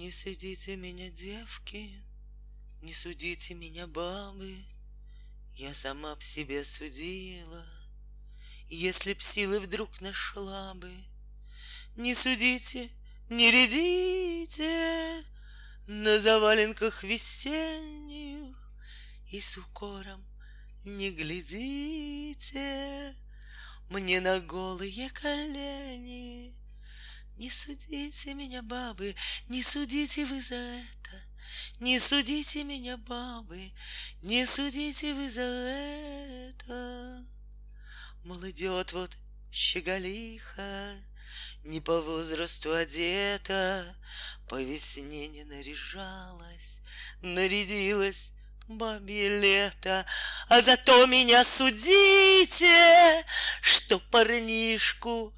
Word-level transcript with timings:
Не 0.00 0.10
судите 0.10 0.76
меня, 0.76 1.10
девки, 1.10 1.90
не 2.80 2.94
судите 2.94 3.52
меня, 3.52 3.86
бабы, 3.86 4.56
Я 5.54 5.74
сама 5.74 6.16
б 6.16 6.22
себе 6.22 6.64
судила, 6.64 7.66
Если 8.70 9.12
б 9.12 9.20
силы 9.20 9.60
вдруг 9.60 10.00
нашла 10.00 10.72
бы. 10.72 10.90
Не 11.96 12.14
судите, 12.14 12.88
не 13.28 13.50
рядите 13.50 15.22
На 15.86 16.18
заваленках 16.18 17.04
весенних 17.04 18.56
И 19.30 19.38
с 19.38 19.58
укором 19.58 20.24
не 20.82 21.10
глядите 21.10 23.14
Мне 23.90 24.22
на 24.22 24.40
голые 24.40 25.10
колени. 25.10 26.59
Не 27.40 27.48
судите 27.48 28.34
меня, 28.34 28.60
бабы, 28.60 29.16
не 29.48 29.62
судите 29.62 30.26
вы 30.26 30.42
за 30.42 30.56
это, 30.56 31.16
Не 31.78 31.98
судите 31.98 32.64
меня, 32.64 32.98
бабы, 32.98 33.72
не 34.20 34.44
судите 34.44 35.14
вы 35.14 35.30
за 35.30 35.40
это. 35.40 37.24
Мол, 38.24 38.46
идет 38.50 38.92
вот 38.92 39.16
щеголиха, 39.50 40.94
Не 41.64 41.80
по 41.80 42.02
возрасту 42.02 42.74
одета, 42.74 43.96
По 44.46 44.62
весне 44.62 45.28
не 45.28 45.44
наряжалась, 45.44 46.80
Нарядилась 47.22 48.32
бабье 48.68 49.40
лето, 49.40 50.04
А 50.50 50.60
зато 50.60 51.06
меня 51.06 51.42
судите, 51.44 53.24
Что 53.62 53.98
парнишку 53.98 55.34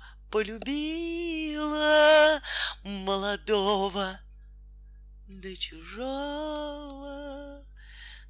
полюбила 1.53 2.43
молодого 2.85 4.21
да 5.29 5.55
чужого. 5.57 7.13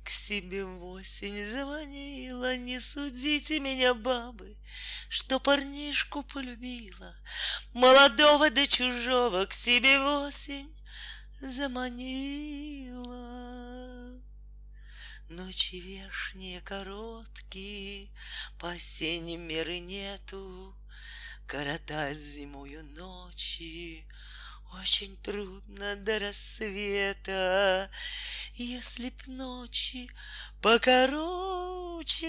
К 0.04 0.10
себе 0.10 0.64
в 0.64 0.84
осень 0.84 1.46
заманила, 1.46 2.56
не 2.56 2.80
судите 2.80 3.60
меня, 3.60 3.94
бабы, 3.94 4.56
Что 5.08 5.38
парнишку 5.38 6.24
полюбила, 6.24 7.14
молодого 7.72 8.50
да 8.50 8.66
чужого 8.66 9.46
К 9.46 9.52
себе 9.52 10.00
в 10.00 10.26
осень 10.26 10.76
заманила. 11.40 13.12
Ночи 15.28 15.76
вешние 15.76 16.60
короткие, 16.60 18.10
По 18.58 18.72
осенним 18.72 19.42
меры 19.42 19.78
нету, 19.78 20.76
Коротать 21.52 22.18
зимою 22.18 22.82
ночи 22.96 24.06
очень 24.80 25.14
трудно 25.18 25.96
до 25.96 26.18
рассвета. 26.18 27.90
Если 28.54 29.10
б 29.10 29.16
ночи 29.26 30.08
покороче 30.62 32.22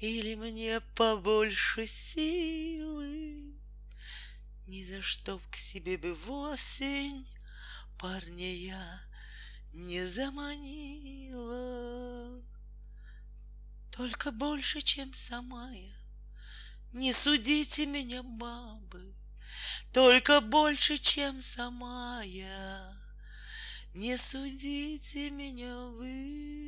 Или 0.00 0.34
мне 0.34 0.82
побольше 0.96 1.86
силы, 1.86 3.54
Ни 4.66 4.84
за 4.84 5.00
что 5.00 5.38
б 5.38 5.42
к 5.50 5.56
себе 5.56 5.96
бы 5.96 6.14
в 6.14 6.30
осень 6.30 7.26
Парня 7.98 8.54
я 8.54 9.00
не 9.72 10.04
заманила. 10.04 11.48
Только 13.90 14.30
больше, 14.30 14.82
чем 14.82 15.14
сама 15.14 15.72
я 15.72 15.98
не 16.92 17.12
судите 17.12 17.86
меня, 17.86 18.22
бабы, 18.22 19.14
Только 19.92 20.40
больше, 20.40 20.96
чем 20.96 21.40
сама 21.40 22.22
я. 22.24 22.96
Не 23.94 24.16
судите 24.16 25.30
меня 25.30 25.76
вы. 25.86 26.67